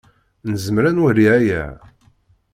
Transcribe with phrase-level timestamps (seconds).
[0.49, 1.63] Nezmer ad nwali aya.